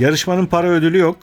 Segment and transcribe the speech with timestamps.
[0.00, 1.16] Yarışmanın para ödülü yok.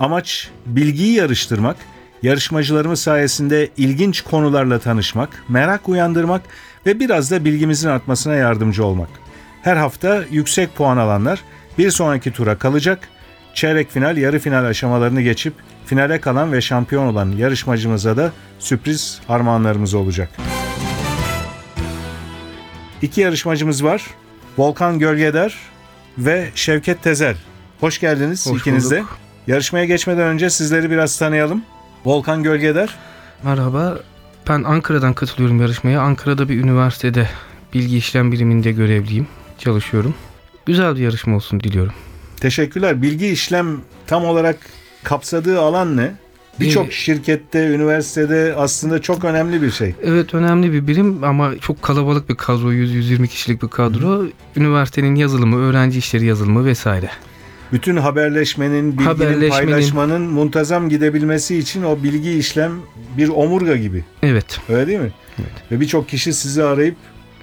[0.00, 1.76] Amaç bilgiyi yarıştırmak,
[2.22, 6.42] yarışmacılarımız sayesinde ilginç konularla tanışmak, merak uyandırmak
[6.86, 9.08] ve biraz da bilgimizin artmasına yardımcı olmak.
[9.62, 11.40] Her hafta yüksek puan alanlar
[11.78, 13.08] bir sonraki tura kalacak.
[13.54, 15.54] Çeyrek final, yarı final aşamalarını geçip
[15.86, 20.30] finale kalan ve şampiyon olan yarışmacımıza da sürpriz armağanlarımız olacak.
[23.02, 24.06] İki yarışmacımız var.
[24.58, 25.56] Volkan Gölgeder
[26.18, 27.36] ve Şevket Tezel.
[27.82, 28.98] Hoş geldiniz Hoş ikiniz de.
[28.98, 29.16] bulduk.
[29.46, 31.62] Yarışmaya geçmeden önce sizleri biraz tanıyalım.
[32.04, 32.94] Volkan Gölgeder.
[33.42, 33.98] Merhaba,
[34.48, 36.00] ben Ankara'dan katılıyorum yarışmaya.
[36.00, 37.28] Ankara'da bir üniversitede
[37.74, 39.26] bilgi işlem biriminde görevliyim,
[39.58, 40.14] çalışıyorum.
[40.66, 41.92] Güzel bir yarışma olsun diliyorum.
[42.40, 43.02] Teşekkürler.
[43.02, 44.56] Bilgi işlem tam olarak
[45.02, 46.14] kapsadığı alan ne?
[46.60, 49.94] Birçok Ee, şirkette, üniversitede aslında çok önemli bir şey.
[50.02, 54.24] Evet önemli bir birim ama çok kalabalık bir kadro, 100-120 kişilik bir kadro.
[54.56, 57.10] Üniversitenin yazılımı, öğrenci işleri yazılımı vesaire.
[57.72, 62.72] Bütün haberleşmenin, bilginin Haberleşmenin- paylaşmanın muntazam gidebilmesi için o bilgi işlem
[63.16, 64.04] bir omurga gibi.
[64.22, 65.12] Evet, Öyle değil mi?
[65.38, 65.52] Evet.
[65.72, 66.96] Ve birçok kişi sizi arayıp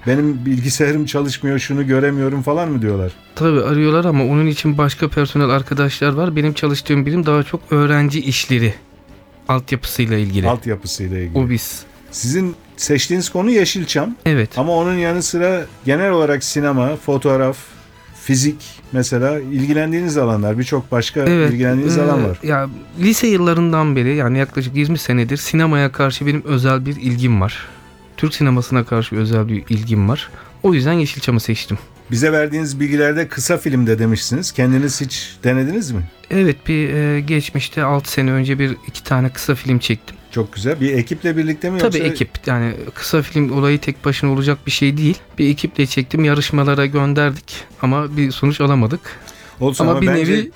[0.07, 3.11] benim bilgisayarım çalışmıyor, şunu göremiyorum falan mı diyorlar?
[3.35, 6.35] tabii arıyorlar ama onun için başka personel arkadaşlar var.
[6.35, 8.73] Benim çalıştığım birim daha çok öğrenci işleri
[9.47, 10.47] altyapısıyla ilgili.
[10.49, 11.37] Altyapısıyla ilgili.
[11.39, 11.83] o biz.
[12.11, 14.57] Sizin seçtiğiniz konu Yeşilçam Evet.
[14.57, 17.57] ama onun yanı sıra genel olarak sinema, fotoğraf,
[18.29, 22.39] fizik mesela ilgilendiğiniz alanlar birçok başka ilgilendiğiniz e, alan var.
[22.43, 22.69] Ya
[22.99, 27.65] lise yıllarından beri yani yaklaşık 20 senedir sinemaya karşı benim özel bir ilgim var.
[28.17, 30.29] Türk sinemasına karşı özel bir ilgim var.
[30.63, 31.77] O yüzden Yeşilçam'ı seçtim.
[32.11, 34.51] Bize verdiğiniz bilgilerde kısa filmde demişsiniz.
[34.51, 36.01] Kendiniz hiç denediniz mi?
[36.31, 40.15] Evet bir e, geçmişte 6 sene önce bir iki tane kısa film çektim.
[40.31, 40.79] Çok güzel.
[40.79, 42.13] Bir ekiple birlikte mi Tabii yoksa?
[42.13, 45.17] ekip yani kısa film olayı tek başına olacak bir şey değil.
[45.37, 48.99] Bir ekiple çektim yarışmalara gönderdik ama bir sonuç alamadık.
[49.59, 50.51] Olsun ama, ama, bir bence nevi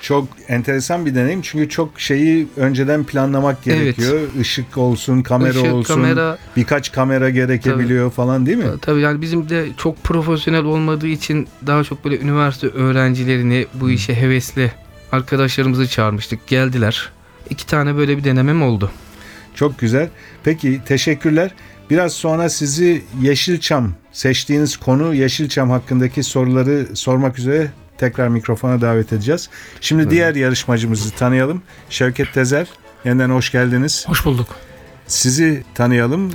[0.00, 1.42] çok enteresan bir deneyim.
[1.42, 3.78] Çünkü çok şeyi önceden planlamak Evet.
[3.78, 4.20] gerekiyor.
[4.40, 8.64] Işık olsun, kamera ışık, olsun, kamera birkaç kamera gerekebiliyor falan değil mi?
[8.82, 14.14] Tabii yani bizim de çok profesyonel olmadığı için daha çok böyle üniversite öğrencilerini bu işe
[14.14, 14.72] hevesli
[15.12, 16.46] arkadaşlarımızı çağırmıştık.
[16.46, 17.15] Geldiler.
[17.50, 18.90] İki tane böyle bir denemem oldu.
[19.54, 20.08] Çok güzel.
[20.44, 21.54] Peki teşekkürler.
[21.90, 29.50] Biraz sonra sizi Yeşilçam seçtiğiniz konu Yeşilçam hakkındaki soruları sormak üzere tekrar mikrofona davet edeceğiz.
[29.80, 31.62] Şimdi diğer yarışmacımızı tanıyalım.
[31.90, 32.66] Şevket Tezer.
[33.04, 34.04] Yeniden hoş geldiniz.
[34.08, 34.48] Hoş bulduk.
[35.06, 36.32] Sizi tanıyalım.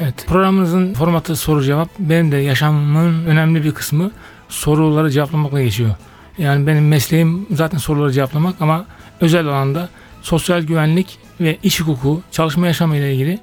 [0.00, 0.26] Evet.
[0.26, 1.88] Programımızın formatı soru cevap.
[1.98, 4.10] Benim de yaşamımın önemli bir kısmı
[4.48, 5.94] soruları cevaplamakla geçiyor.
[6.38, 8.86] Yani benim mesleğim zaten soruları cevaplamak ama
[9.20, 9.88] özel alanda
[10.22, 13.38] sosyal güvenlik ve iş hukuku, çalışma yaşamı ile ilgili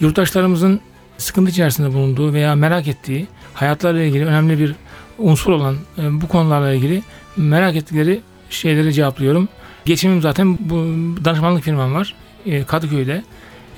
[0.00, 0.80] yurttaşlarımızın
[1.18, 4.74] sıkıntı içerisinde bulunduğu veya merak ettiği hayatlarla ilgili önemli bir
[5.18, 7.02] unsur olan e, bu konularla ilgili
[7.36, 8.20] merak ettikleri
[8.50, 9.48] şeyleri cevaplıyorum.
[9.84, 10.76] Geçimim zaten bu
[11.24, 12.14] danışmanlık firmam var
[12.46, 13.22] e, Kadıköy'de.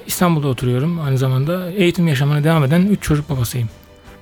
[0.06, 1.70] İstanbul'da oturuyorum aynı zamanda.
[1.70, 3.68] Eğitim yaşamına devam eden 3 çocuk babasıyım.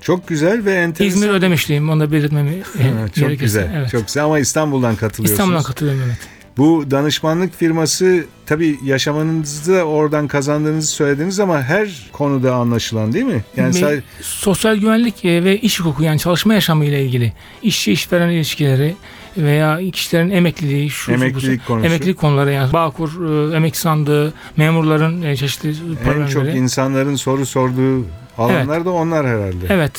[0.01, 1.17] Çok güzel ve enteresan.
[1.17, 1.89] İzmir Ödemişliyim.
[1.89, 2.63] Onu da belirtmemi
[3.05, 3.43] çok gerekirse.
[3.43, 3.71] güzel.
[3.75, 3.91] Evet.
[3.91, 5.31] Çok güzel ama İstanbul'dan katılıyorsunuz.
[5.31, 6.17] İstanbul'dan katılıyorum evet.
[6.59, 13.43] Bu danışmanlık firması tabii yaşamanızı da oradan kazandığınızı söylediniz ama her konuda anlaşılan değil mi?
[13.57, 17.33] Yani Me- say- Sosyal güvenlik e, ve iş hukuku yani çalışma yaşamı ile ilgili
[17.63, 18.95] işçi işveren ilişkileri
[19.37, 21.85] veya kişilerin emekliliği, şu emeklilik konusu.
[21.87, 23.11] emeklilik konuları yani Bağkur,
[23.51, 25.73] e, emek sandığı, memurların e, çeşitli
[26.05, 28.05] en çok insanların soru sorduğu
[28.37, 29.65] alanlar da onlar herhalde.
[29.69, 29.91] Evet.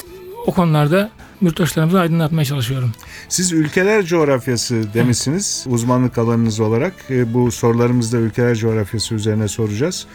[0.47, 1.11] O konularda
[1.43, 2.93] yurttaşlarımızı aydınlatmaya çalışıyorum.
[3.29, 6.93] Siz ülkeler coğrafyası demişsiniz uzmanlık alanınız olarak.
[7.11, 10.07] E, Bu sorularımızda ülkeler coğrafyası üzerine soracağız.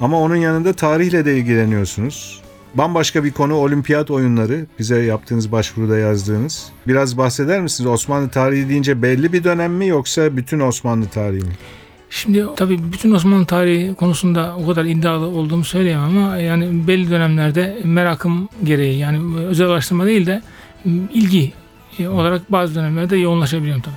[0.00, 2.42] Ama onun yanında tarihle de ilgileniyorsunuz.
[2.74, 4.66] Bambaşka bir konu olimpiyat oyunları.
[4.78, 6.66] Bize yaptığınız başvuruda yazdığınız.
[6.86, 7.90] Biraz bahseder misiniz?
[7.90, 11.52] Osmanlı tarihi deyince belli bir dönem mi yoksa bütün Osmanlı tarihi mi?
[12.10, 17.78] Şimdi tabii bütün Osmanlı tarihi konusunda o kadar iddialı olduğumu söyleyemem ama yani belli dönemlerde
[17.84, 20.42] merakım gereği yani özel araştırma değil de
[21.14, 21.52] ilgi
[22.08, 23.94] olarak bazı dönemlerde yoğunlaşabiliyorum tabii.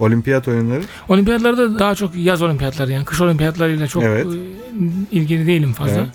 [0.00, 0.82] Olimpiyat oyunları.
[1.08, 4.26] Olimpiyatlarda daha çok yaz olimpiyatları yani kış olimpiyatlarıyla çok Evet.
[4.26, 4.38] e,
[5.16, 5.96] ilgili değilim fazla.
[5.96, 6.08] Evet.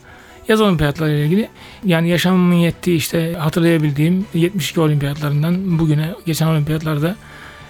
[0.47, 1.49] Yaz olimpiyatları ile ilgili
[1.85, 7.15] yani yaşamımın yettiği işte hatırlayabildiğim 72 olimpiyatlarından bugüne geçen olimpiyatlarda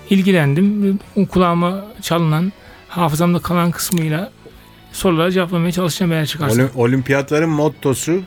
[0.09, 0.99] ilgilendim.
[1.31, 2.53] Kulağıma çalınan,
[2.87, 4.31] hafızamda kalan kısmıyla
[4.91, 6.61] sorulara cevaplamaya çalışacağım eğer çıkarsa.
[6.61, 8.21] Olim- Olimpiyatların mottosu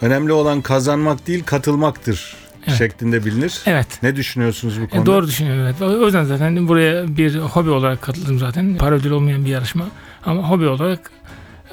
[0.00, 2.36] önemli olan kazanmak değil katılmaktır
[2.66, 2.78] Evet.
[2.78, 3.60] şeklinde bilinir.
[3.66, 3.86] Evet.
[4.02, 5.06] Ne düşünüyorsunuz bu E, konuda?
[5.06, 5.82] doğru düşünüyorum evet.
[5.82, 8.76] O yüzden zaten buraya bir hobi olarak katıldım zaten.
[8.76, 9.88] Para ödülü olmayan bir yarışma.
[10.24, 11.10] Ama hobi olarak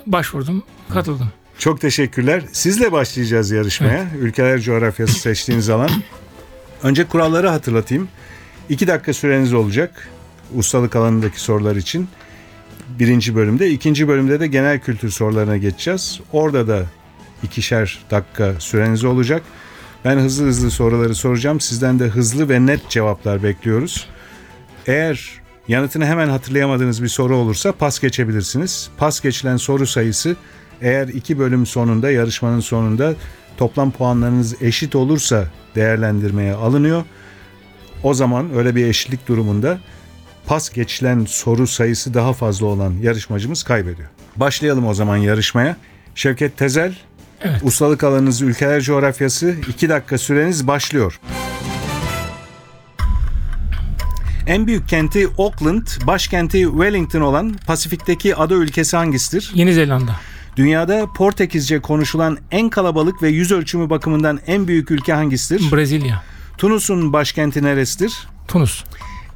[0.07, 0.63] başvurdum,
[0.93, 1.27] katıldım.
[1.57, 2.43] Çok teşekkürler.
[2.51, 4.05] Sizle başlayacağız yarışmaya.
[4.19, 5.89] Ülkeler coğrafyası seçtiğiniz alan.
[6.83, 8.07] Önce kuralları hatırlatayım.
[8.69, 10.07] İki dakika süreniz olacak.
[10.55, 12.07] Ustalık alanındaki sorular için.
[12.99, 13.69] Birinci bölümde.
[13.69, 16.19] ikinci bölümde de genel kültür sorularına geçeceğiz.
[16.31, 16.83] Orada da
[17.43, 19.41] ikişer dakika süreniz olacak.
[20.05, 21.59] Ben hızlı hızlı soruları soracağım.
[21.59, 24.07] Sizden de hızlı ve net cevaplar bekliyoruz.
[24.87, 25.31] Eğer
[25.67, 28.89] yanıtını hemen hatırlayamadığınız bir soru olursa pas geçebilirsiniz.
[28.97, 30.35] Pas geçilen soru sayısı
[30.81, 33.13] eğer iki bölüm sonunda yarışmanın sonunda
[33.57, 37.03] toplam puanlarınız eşit olursa değerlendirmeye alınıyor.
[38.03, 39.79] O zaman öyle bir eşitlik durumunda
[40.45, 44.09] pas geçilen soru sayısı daha fazla olan yarışmacımız kaybediyor.
[44.35, 45.77] Başlayalım o zaman yarışmaya.
[46.15, 46.95] Şevket Tezel,
[47.41, 47.61] Evet.
[47.63, 51.19] ustalık alanınız ülkeler coğrafyası 2 dakika süreniz başlıyor.
[54.47, 59.51] En büyük kenti Auckland, başkenti Wellington olan Pasifik'teki ada ülkesi hangisidir?
[59.53, 60.15] Yeni Zelanda,
[60.57, 65.71] Dünyada Portekizce konuşulan en kalabalık ve yüz ölçümü bakımından en büyük ülke hangisidir?
[65.71, 66.23] Brezilya,
[66.57, 68.27] Tunus'un başkenti neresidir?
[68.47, 68.83] Tunus,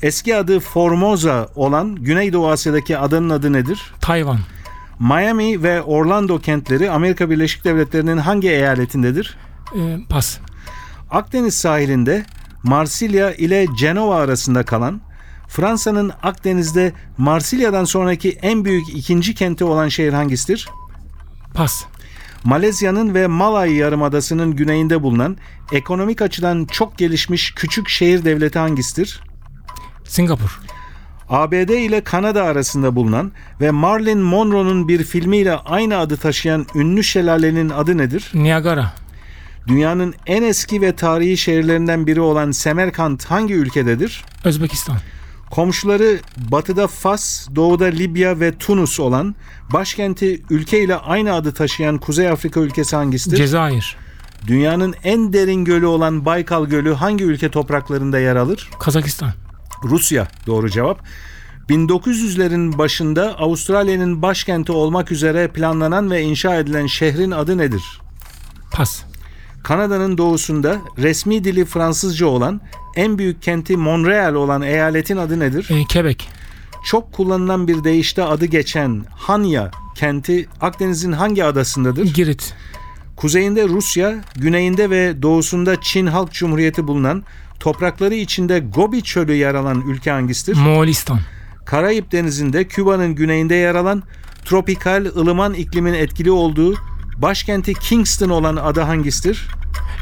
[0.01, 3.79] Eski adı Formosa olan Güneydoğu Asya'daki adanın adı nedir?
[4.01, 4.39] Tayvan,
[5.01, 9.37] Miami ve Orlando kentleri Amerika Birleşik Devletleri'nin hangi eyaletindedir?
[9.75, 10.37] e, pas,
[11.09, 12.25] Akdeniz sahilinde
[12.63, 15.01] Marsilya ile Cenova arasında kalan,
[15.47, 20.69] Fransa'nın Akdeniz'de Marsilya'dan sonraki en büyük ikinci kenti olan şehir hangisidir?
[21.53, 21.83] pas,
[22.43, 25.37] Malezya'nın ve Malay Yarımadası'nın güneyinde bulunan
[25.71, 29.21] ekonomik açıdan çok gelişmiş küçük şehir devleti hangisidir?
[30.03, 30.59] Singapur,
[31.31, 33.31] ABD ile Kanada arasında bulunan
[33.61, 38.31] ve Marilyn Monroe'nun bir filmiyle aynı adı taşıyan ünlü şelalenin adı nedir?
[38.33, 38.93] Niagara,
[39.67, 44.23] Dünyanın en eski ve tarihi şehirlerinden biri olan Semerkant hangi ülkededir?
[44.43, 44.97] Özbekistan,
[45.51, 49.35] Komşuları batıda Fas, doğuda Libya ve Tunus olan,
[49.73, 53.37] başkenti ülke ile aynı adı taşıyan Kuzey Afrika ülkesi hangisidir?
[53.37, 53.97] Cezayir,
[54.47, 58.69] Dünyanın en derin gölü olan Baykal Gölü hangi ülke topraklarında yer alır?
[58.79, 59.31] Kazakistan,
[59.83, 60.99] Rusya doğru cevap.
[61.69, 67.81] 1900'lerin başında Avustralya'nın başkenti olmak üzere planlanan ve inşa edilen şehrin adı nedir?
[68.73, 69.03] pas,
[69.63, 72.61] Kanada'nın doğusunda resmi dili Fransızca olan
[72.95, 75.69] en büyük kenti Montreal olan eyaletin adı nedir?
[75.71, 76.17] e, Quebec,
[76.85, 82.13] Çok kullanılan bir deyişte adı geçen Hanya kenti Akdeniz'in hangi adasındadır?
[82.13, 82.53] Girit,
[83.15, 87.23] Kuzeyinde Rusya, güneyinde ve doğusunda Çin Halk Cumhuriyeti bulunan,
[87.61, 90.57] toprakları içinde Gobi Çölü yer alan ülke hangisidir?
[90.57, 91.19] Moğolistan,
[91.65, 94.03] Karayip Denizi'nde Küba'nın güneyinde yer alan,
[94.45, 96.75] tropikal ılıman iklimin etkili olduğu,
[97.17, 99.47] başkenti Kingston olan ada hangisidir?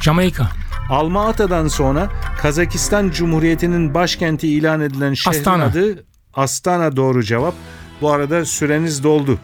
[0.02, 0.50] Jamaika,
[0.90, 2.10] Alma Ata'dan sonra
[2.42, 5.64] Kazakistan Cumhuriyeti'nin başkenti ilan edilen şehrin Astana.
[5.64, 7.54] adı Astana doğru cevap.
[8.02, 9.40] Bu arada süreniz doldu.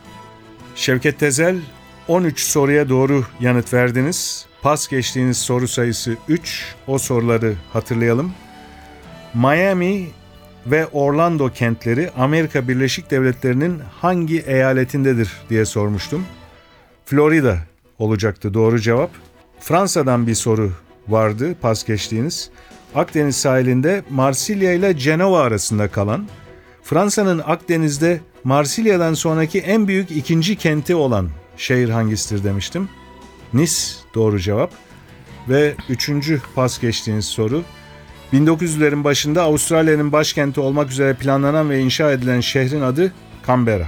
[0.76, 1.56] Şevket Tezel
[2.08, 4.46] 13 soruya doğru yanıt verdiniz.
[4.66, 6.76] Pas geçtiğiniz soru sayısı 3.
[6.88, 8.34] O soruları hatırlayalım.
[9.34, 10.08] Miami
[10.66, 16.26] ve Orlando kentleri Amerika Birleşik Devletleri'nin hangi eyaletindedir diye sormuştum.
[17.06, 17.58] Florida
[18.00, 19.10] olacaktı doğru cevap.
[19.60, 20.72] Fransa'dan bir soru
[21.08, 22.50] vardı pas geçtiğiniz.
[22.96, 26.28] Akdeniz sahilinde Marsilya ile Cenova arasında kalan,
[26.84, 32.90] Fransa'nın Akdeniz'de Marsilya'dan sonraki en büyük ikinci kenti olan şehir hangisidir demiştim.
[33.56, 33.74] Nice
[34.16, 34.72] doğru cevap.
[35.50, 37.64] Ve üçüncü pas geçtiğiniz soru.
[38.34, 43.14] 1900'lerin başında Avustralya'nın başkenti olmak üzere planlanan ve inşa edilen şehrin adı
[43.48, 43.88] Canberra.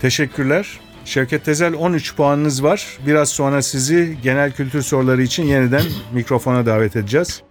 [0.00, 0.80] Teşekkürler.
[1.04, 2.98] Şevket Tezel 13 puanınız var.
[3.06, 7.42] Biraz sonra sizi genel kültür soruları için yeniden mikrofona davet edeceğiz.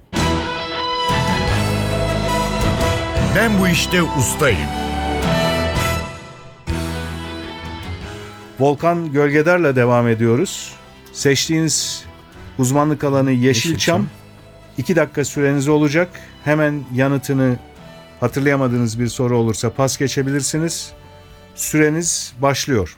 [3.36, 4.70] Ben bu işte ustayım.
[8.60, 10.79] Volkan Gölgedar'la devam ediyoruz.
[11.14, 12.04] Seçtiğiniz
[12.58, 14.02] uzmanlık alanı Yeşilçam.
[14.02, 14.08] Yeşilçam.
[14.78, 16.10] 2 dakika süreniz olacak.
[16.44, 17.58] Hemen yanıtını
[18.20, 20.92] hatırlayamadığınız bir soru olursa pas geçebilirsiniz.
[21.56, 22.98] Süreniz başlıyor.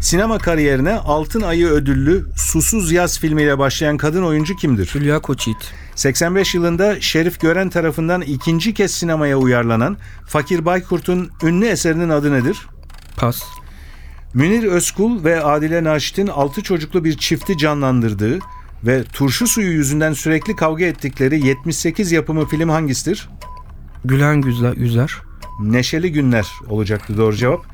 [0.00, 4.90] Sinema kariyerine Altın Ayı ödüllü Susuz Yaz filmiyle başlayan kadın oyuncu kimdir?
[4.94, 12.08] Hülya Koçyiğit, 85 yılında Şerif Gören tarafından ikinci kez sinemaya uyarlanan Fakir Baykurt'un ünlü eserinin
[12.08, 12.56] adı nedir?
[13.16, 13.42] pas,
[14.34, 18.38] Münir Özkul ve Adile Naşit'in altı çocuklu bir çifti canlandırdığı
[18.84, 23.28] ve turşu suyu yüzünden sürekli kavga ettikleri 78 yapımı film hangisidir?
[24.04, 24.76] Gülen Güzler.
[24.76, 25.12] Yüzer.
[25.60, 27.66] Neşeli Günler olacaktı doğru cevap.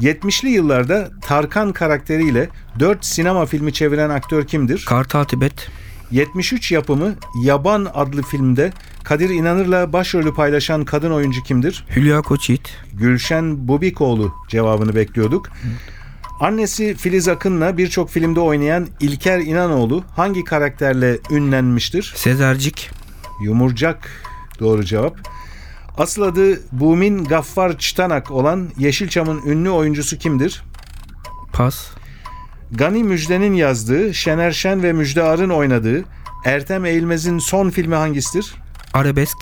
[0.00, 4.84] 70'li yıllarda Tarkan karakteriyle 4 sinema filmi çeviren aktör kimdir?
[4.88, 5.68] Kartal Tibet.
[6.10, 8.72] 73 yapımı Yaban adlı filmde
[9.04, 11.84] Kadir İnanır'la başrolü paylaşan kadın oyuncu kimdir?
[11.96, 12.76] Hülya Koçyiğit.
[12.92, 15.50] Gülşen Bubikoğlu cevabını bekliyorduk.
[16.40, 22.12] Annesi Filiz Akın'la birçok filmde oynayan İlker İnanoğlu hangi karakterle ünlenmiştir?
[22.16, 22.90] Sezercik.
[23.42, 24.10] Yumurcak
[24.60, 25.16] doğru cevap.
[25.98, 30.62] Asıl adı Bumin Gaffar Çıtanak olan Yeşilçam'ın ünlü oyuncusu kimdir?
[31.52, 31.86] Pas.
[32.72, 36.04] Gani Müjde'nin yazdığı, Şener Şen ve Müjde Ar'ın oynadığı
[36.44, 38.54] Ertem Eğilmez'in son filmi hangisidir?
[38.94, 39.38] Arabesk.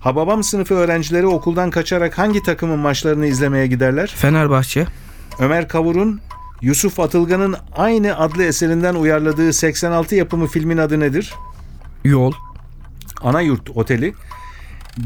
[0.00, 4.14] Hababam sınıfı öğrencileri okuldan kaçarak hangi takımın maçlarını izlemeye giderler?
[4.16, 4.86] Fenerbahçe.
[5.38, 6.20] Ömer Kavur'un
[6.62, 11.34] Yusuf Atılgan'ın aynı adlı eserinden uyarladığı 86 yapımı filmin adı nedir?
[12.04, 12.32] Yol.
[13.22, 14.14] Anayurt Oteli.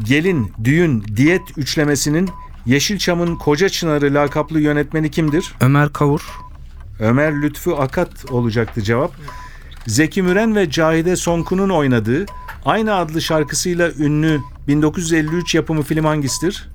[0.03, 2.29] Gelin, düğün, diyet üçlemesinin
[2.65, 5.53] Yeşilçam'ın Koca Çınarı lakaplı yönetmeni kimdir?
[5.61, 6.21] Ömer Kavur.
[6.99, 9.11] Ömer Lütfü Akat olacaktı cevap.
[9.87, 12.25] Zeki Müren ve Cahide Sonkun'un oynadığı
[12.65, 16.69] aynı adlı şarkısıyla ünlü 1953 yapımı film hangisidir?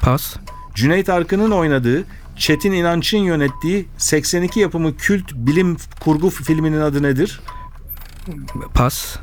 [0.00, 0.36] Pas.
[0.74, 2.04] Cüneyt Arkın'ın oynadığı
[2.42, 7.40] Çetin İnanç'ın yönettiği 82 yapımı kült bilim kurgu filminin adı nedir?
[8.74, 9.16] Pas.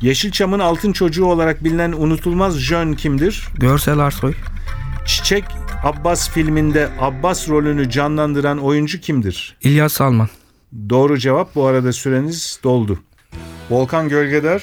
[0.00, 3.48] Yeşilçam'ın altın çocuğu olarak bilinen unutulmaz Jön kimdir?
[3.54, 4.34] Görsel Arsoy.
[5.06, 5.44] Çiçek
[5.84, 9.56] Abbas filminde Abbas rolünü canlandıran oyuncu kimdir?
[9.62, 10.28] İlyas Salman.
[10.90, 12.98] Doğru cevap bu arada süreniz doldu.
[13.70, 14.62] Volkan Gölgeder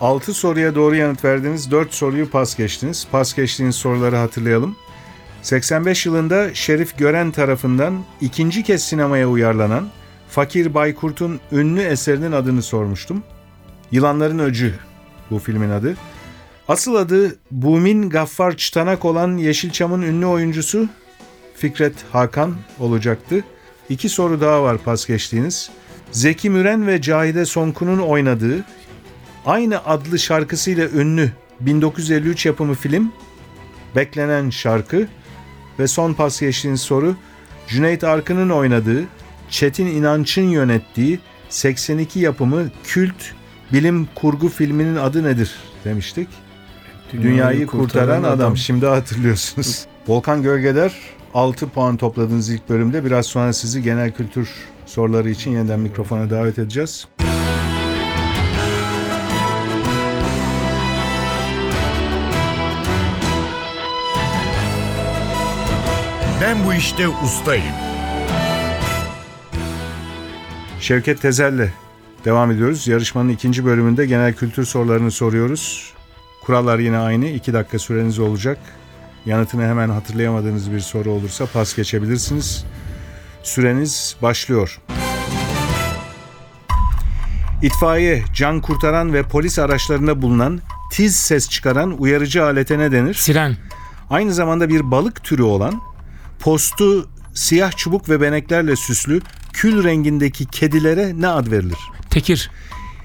[0.00, 1.70] 6 soruya doğru yanıt verdiniz.
[1.70, 3.06] 4 soruyu pas geçtiniz.
[3.12, 4.76] Pas geçtiğiniz soruları hatırlayalım.
[5.42, 9.88] 85 yılında Şerif Gören tarafından ikinci kez sinemaya uyarlanan
[10.28, 13.22] Fakir Baykurt'un ünlü eserinin adını sormuştum.
[13.90, 14.74] Yılanların Öcü
[15.30, 15.96] bu filmin adı.
[16.68, 20.88] Asıl adı Bumin Gaffar Çıtanak olan Yeşilçam'ın ünlü oyuncusu
[21.54, 23.44] Fikret Hakan olacaktı.
[23.88, 25.70] İki soru daha var pas geçtiğiniz.
[26.12, 28.64] Zeki Müren ve Cahide Sonkun'un oynadığı
[29.46, 33.12] aynı adlı şarkısıyla ünlü 1953 yapımı film
[33.96, 35.08] Beklenen Şarkı
[35.78, 37.16] ve son pas geçtiğiniz soru
[37.68, 39.04] Cüneyt Arkın'ın oynadığı
[39.50, 43.14] Çetin İnanç'ın yönettiği 82 yapımı kült
[43.72, 46.28] bilim kurgu filminin adı nedir demiştik.
[47.12, 48.56] Dünyayı, kurtaran, adam.
[48.56, 49.86] Şimdi hatırlıyorsunuz.
[50.08, 50.92] Volkan Gölgeder
[51.34, 53.04] 6 puan topladığınız ilk bölümde.
[53.04, 54.48] Biraz sonra sizi genel kültür
[54.86, 57.06] soruları için yeniden mikrofona davet edeceğiz.
[66.42, 67.74] Ben bu işte ustayım.
[70.80, 71.68] Şevket Tezel'le
[72.24, 72.88] devam ediyoruz.
[72.88, 75.92] Yarışmanın ikinci bölümünde genel kültür sorularını soruyoruz.
[76.44, 77.26] Kurallar yine aynı.
[77.26, 78.58] 2 dakika süreniz olacak.
[79.26, 82.64] Yanıtını hemen hatırlayamadığınız bir soru olursa pas geçebilirsiniz.
[83.42, 84.80] Süreniz başlıyor.
[87.62, 90.60] İtfaiye, can kurtaran ve polis araçlarında bulunan
[90.92, 93.14] tiz ses çıkaran uyarıcı alete ne denir?
[93.14, 93.56] Siren.
[94.10, 95.91] Aynı zamanda bir balık türü olan
[96.42, 99.20] postu siyah çubuk ve beneklerle süslü
[99.52, 101.78] kül rengindeki kedilere ne ad verilir?
[102.10, 102.50] Tekir.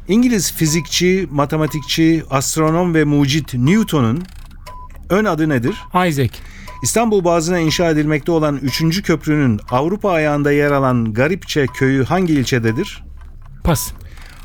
[0.08, 4.24] İngiliz fizikçi, matematikçi, astronom ve mucit Newton'un
[5.10, 5.76] ön adı nedir?
[6.08, 6.32] Isaac.
[6.84, 9.02] İstanbul Boğazı'na inşa edilmekte olan 3.
[9.02, 13.04] köprünün Avrupa ayağında yer alan Garipçe köyü hangi ilçededir?
[13.64, 13.92] Pas.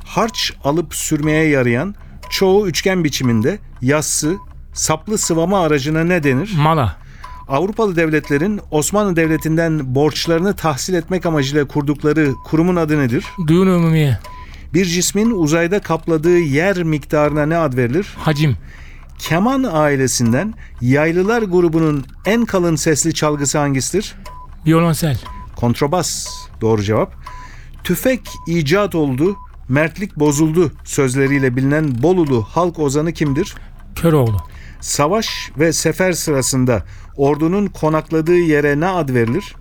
[0.04, 1.94] Harç alıp sürmeye yarayan
[2.30, 4.36] çoğu üçgen biçiminde yassı,
[4.72, 6.52] saplı sıvama aracına ne denir?
[6.56, 7.01] Mala.
[7.52, 13.24] Avrupalı devletlerin Osmanlı Devleti'nden borçlarını tahsil etmek amacıyla kurdukları kurumun adı nedir?
[13.46, 14.18] Duyun umumiye.
[14.74, 18.06] Bir cismin uzayda kapladığı yer miktarına ne ad verilir?
[18.18, 18.56] Hacim.
[19.18, 24.14] Keman ailesinden Yaylılar grubunun en kalın sesli çalgısı hangisidir?
[24.66, 25.18] Violonsel.
[25.56, 26.26] Kontrabas.
[26.60, 27.14] Doğru cevap.
[27.84, 29.36] Tüfek icat oldu,
[29.68, 33.54] mertlik bozuldu sözleriyle bilinen Bolulu halk ozanı kimdir?
[33.94, 34.36] Köroğlu.
[34.80, 36.84] Savaş ve sefer sırasında
[37.16, 39.54] ordunun konakladığı yere ne ad verilir?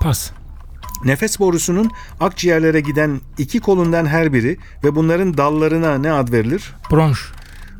[0.00, 0.30] Pas.
[1.04, 6.74] Nefes borusunun akciğerlere giden iki kolundan her biri ve bunların dallarına ne ad verilir?
[6.90, 7.32] Bronş.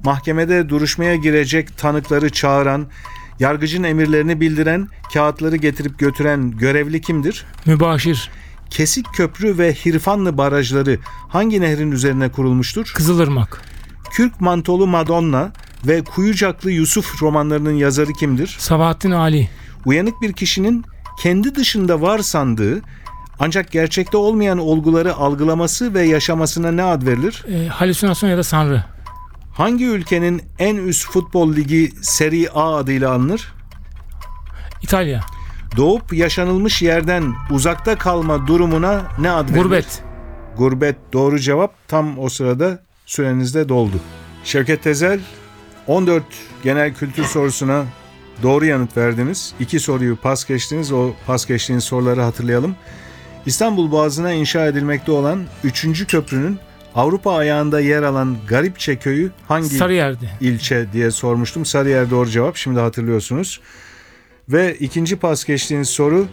[0.05, 2.87] Mahkemede duruşmaya girecek tanıkları çağıran,
[3.41, 7.47] yargıcın emirlerini bildiren, kağıtları getirip götüren görevli kimdir?
[7.67, 8.31] Mübaşir.
[8.71, 12.93] Kesik Köprü ve Hirfanlı barajları hangi nehrin üzerine kurulmuştur?
[12.95, 13.63] Kızılırmak.
[14.11, 15.53] Kürk Mantolu Madonna
[15.87, 18.57] ve Kuyucaklı Yusuf romanlarının yazarı kimdir?
[18.59, 19.51] Sabahattin Ali.
[19.85, 20.85] Uyanık bir kişinin
[21.23, 22.83] kendi dışında var sandığı
[23.41, 27.45] Ancak gerçekte olmayan olguları algılaması ve yaşamasına ne ad verilir?
[27.49, 28.85] E, halüsinasyon ya da sanrı.
[29.55, 33.53] Hangi ülkenin en üst futbol ligi Serie A adıyla anılır?
[34.83, 35.21] İtalya.
[35.77, 39.63] Doğup yaşanılmış yerden uzakta kalma durumuna ne ad verilir?
[39.63, 40.03] Gurbet.
[40.57, 41.89] Gurbet doğru cevap.
[41.89, 44.01] Tam o sırada sürenizde doldu.
[44.45, 45.21] Şevket Tezel
[45.89, 46.25] 14
[46.63, 47.85] genel kültür sorusuna
[48.43, 49.55] doğru yanıt verdiniz.
[49.61, 50.93] İki soruyu pas geçtiniz.
[50.93, 52.77] O pas geçtiğiniz soruları hatırlayalım.
[53.47, 56.07] İstanbul Boğazı'na inşa edilmekte olan 3.
[56.07, 56.59] köprünün
[56.95, 60.31] Avrupa ayağında yer alan Garipçe köyü hangi Sarıyer'di.
[60.41, 61.65] ilçe diye sormuştum.
[61.65, 62.57] Sarıyer doğru cevap.
[62.57, 63.61] Şimdi hatırlıyorsunuz.
[64.49, 66.27] Ve ikinci pas geçtiğiniz soru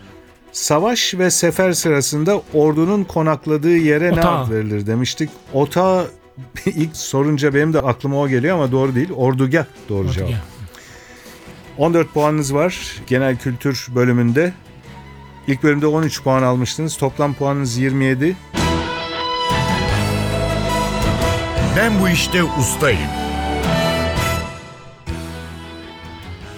[0.51, 4.39] Savaş ve sefer sırasında ordunun konakladığı yere ne Otağı.
[4.43, 5.29] ad verilir demiştik.
[5.53, 6.07] Otağı
[6.65, 9.11] ilk sorunca benim de aklıma o geliyor ama doğru değil.
[9.15, 10.29] Ordugah doğru cevap.
[10.29, 10.41] Ortaya.
[11.77, 14.53] 14 puanınız var genel kültür bölümünde.
[15.47, 16.97] İlk bölümde 13 puan almıştınız.
[16.97, 18.35] Toplam puanınız 27.
[21.77, 23.09] Ben bu işte ustayım.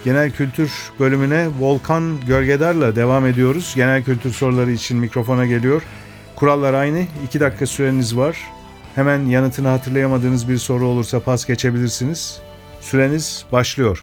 [0.06, 3.74] Genel kültür bölümüne Volkan Gölgedar'la devam ediyoruz.
[3.76, 5.82] Genel kültür soruları için mikrofona geliyor.
[6.36, 7.06] Kurallar aynı.
[7.26, 8.38] 2 dakika süreniz var.
[8.98, 12.40] Hemen yanıtını hatırlayamadığınız bir soru olursa pas geçebilirsiniz.
[12.82, 14.02] Süreniz başlıyor.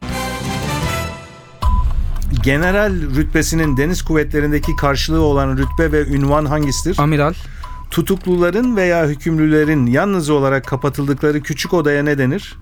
[2.42, 6.98] General rütbesinin deniz kuvvetlerindeki karşılığı olan rütbe ve ünvan hangisidir?
[6.98, 7.34] Amiral.
[7.90, 12.56] Tutukluların veya hükümlülerin yalnız olarak kapatıldıkları küçük odaya ne denir?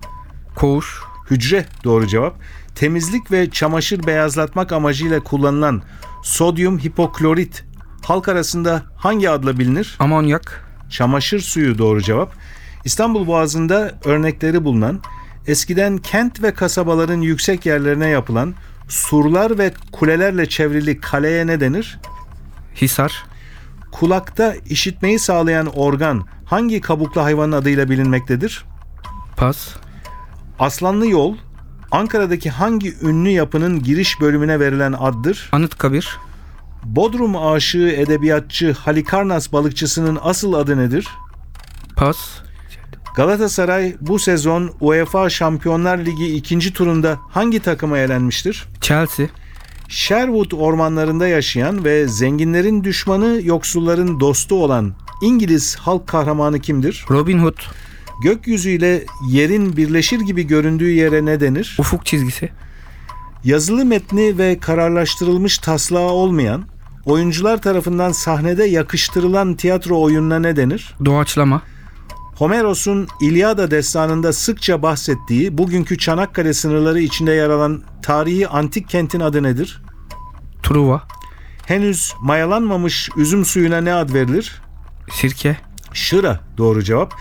[0.55, 1.01] Koğuş.
[1.31, 2.37] Hücre doğru cevap.
[2.75, 5.83] Temizlik ve çamaşır beyazlatmak amacıyla kullanılan
[6.23, 7.65] sodyum hipoklorit
[8.03, 9.97] halk arasında hangi adla bilinir?
[9.99, 10.72] Amonyak.
[10.93, 12.35] Çamaşır suyu doğru cevap.
[12.85, 15.01] İstanbul Boğazı'nda örnekleri bulunan,
[15.47, 18.55] eskiden kent ve kasabaların yüksek yerlerine yapılan
[18.89, 21.99] surlar ve kulelerle çevrili kaleye ne denir?
[22.77, 23.25] Hisar.
[23.93, 28.65] Kulakta işitmeyi sağlayan organ hangi kabuklu hayvanın adıyla bilinmektedir?
[29.37, 29.69] Pas.
[30.59, 31.37] Aslanlı Yol,
[31.91, 35.49] Ankara'daki hangi ünlü yapının giriş bölümüne verilen addır?
[35.53, 36.19] Anıtkabir.
[36.85, 41.09] Bodrum aşığı edebiyatçı Halikarnas balıkçısının asıl adı nedir?
[41.97, 42.17] Pas.
[43.17, 48.69] Galatasaray bu sezon UEFA Şampiyonlar Ligi ikinci turunda hangi takıma elenmiştir?
[48.81, 49.27] Chelsea.
[49.89, 54.93] Sherwood ormanlarında yaşayan ve zenginlerin düşmanı, yoksulların dostu olan
[55.23, 57.05] İngiliz halk kahramanı kimdir?
[57.11, 57.59] Robin Hood.
[58.23, 61.77] Gökyüzüyle yerin birleşir gibi göründüğü yere ne denir?
[61.79, 62.51] Ufuk çizgisi.
[63.45, 66.65] Yazılı metni ve kararlaştırılmış taslağı olmayan,
[67.07, 70.95] oyuncular tarafından sahnede yakıştırılan tiyatro oyununa ne denir?
[71.05, 71.63] Doğaçlama.
[72.37, 79.43] Homeros'un İlyada destanında sıkça bahsettiği bugünkü Çanakkale sınırları içinde yer alan tarihi antik kentin adı
[79.43, 79.83] nedir?
[80.63, 81.03] Truva.
[81.67, 84.63] Henüz mayalanmamış üzüm suyuna ne ad verilir?
[85.11, 85.57] Sirke.
[85.93, 87.15] Şıra doğru cevap.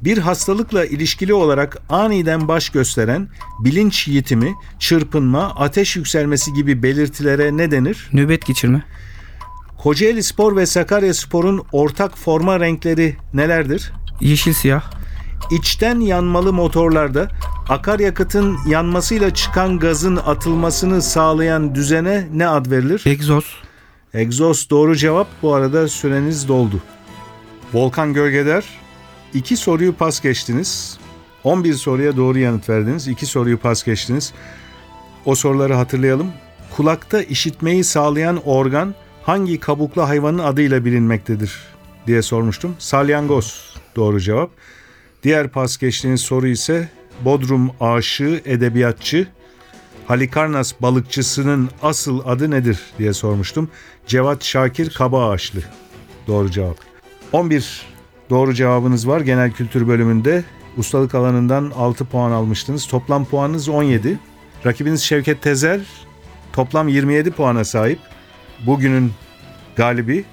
[0.00, 7.70] Bir hastalıkla ilişkili olarak aniden baş gösteren bilinç yitimi, çırpınma, ateş yükselmesi gibi belirtilere ne
[7.70, 8.08] denir?
[8.12, 8.84] Nöbet geçirme.
[9.82, 13.92] Kocaeli Spor ve Sakarya Spor'un ortak forma renkleri nelerdir?
[14.20, 14.82] Yeşil siyah.
[15.50, 17.28] İçten yanmalı motorlarda
[17.68, 23.02] akaryakıtın yanmasıyla çıkan gazın atılmasını sağlayan düzene ne ad verilir?
[23.06, 23.44] Egzoz.
[24.14, 25.28] Egzoz doğru cevap.
[25.42, 26.82] Bu arada süreniz doldu.
[27.74, 28.64] Volkan Gölgeder,
[29.34, 30.98] iki soruyu pas geçtiniz.
[31.44, 33.08] 11 soruya doğru yanıt verdiniz.
[33.08, 34.32] İki soruyu pas geçtiniz.
[35.24, 36.32] O soruları hatırlayalım.
[36.76, 41.52] Kulakta işitmeyi sağlayan organ hangi kabuklu hayvanın adıyla bilinmektedir
[42.06, 42.76] diye sormuştum.
[42.78, 44.50] Salyangoz doğru cevap.
[45.22, 46.88] Diğer pas geçtiğiniz soru ise
[47.24, 49.26] Bodrum aşığı edebiyatçı
[50.06, 53.68] Halikarnas balıkçısının asıl adı nedir diye sormuştum.
[54.06, 55.60] Cevat Şakir Kabaağaçlı.
[56.26, 56.76] Doğru cevap.
[57.32, 57.86] 11
[58.30, 60.44] doğru cevabınız var genel kültür bölümünde.
[60.76, 62.86] Ustalık alanından 6 puan almıştınız.
[62.86, 64.18] Toplam puanınız 17.
[64.66, 65.84] Rakibiniz Şevket Tezel
[66.52, 67.98] toplam 27 puana sahip.
[68.66, 69.12] Bugünün
[69.76, 70.24] galibi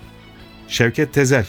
[0.68, 1.46] Şevket Tezel.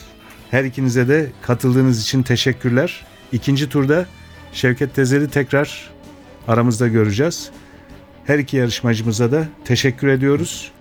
[0.50, 3.06] Her ikinize de katıldığınız için teşekkürler.
[3.32, 4.06] İkinci turda
[4.52, 5.90] Şevket Tezel'i tekrar
[6.48, 7.50] aramızda göreceğiz.
[8.24, 10.72] Her iki yarışmacımıza da teşekkür ediyoruz.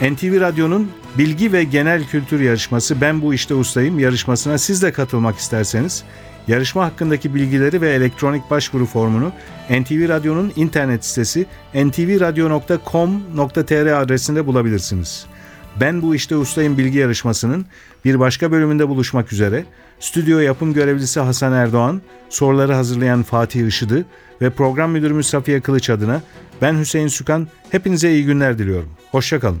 [0.00, 5.38] NTV Radyo'nun bilgi ve genel kültür yarışması Ben Bu İşte Ustayım yarışmasına siz de katılmak
[5.38, 6.04] isterseniz
[6.48, 9.32] yarışma hakkındaki bilgileri ve elektronik başvuru formunu
[9.70, 15.26] NTV Radyo'nun internet sitesi ntvradio.com.tr adresinde bulabilirsiniz.
[15.80, 17.66] Ben Bu İşte Ustayım bilgi yarışmasının
[18.04, 19.64] bir başka bölümünde buluşmak üzere.
[20.00, 24.04] Stüdyo yapım görevlisi Hasan Erdoğan, soruları hazırlayan Fatih Işıdı
[24.40, 26.22] ve program müdürümüz Safiye Kılıç adına
[26.62, 28.90] ben Hüseyin Sükan hepinize iyi günler diliyorum.
[29.10, 29.60] Hoşçakalın.